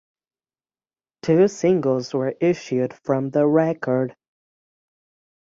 Two 1.21 1.47
singles 1.47 2.11
were 2.11 2.33
issued 2.39 2.91
from 2.91 3.29
the 3.29 3.45
record. 3.45 4.15